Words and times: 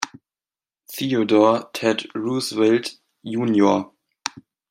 Theodore 0.91 1.69
„Ted“ 1.73 2.07
Roosevelt, 2.15 2.99
Jr. 3.21 3.93